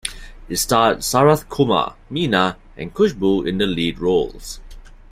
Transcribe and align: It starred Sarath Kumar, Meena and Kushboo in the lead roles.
It 0.49 0.55
starred 0.55 1.01
Sarath 1.03 1.47
Kumar, 1.47 1.95
Meena 2.11 2.55
and 2.75 2.91
Kushboo 2.91 3.47
in 3.47 3.59
the 3.59 3.67
lead 3.67 3.99
roles. 3.99 4.59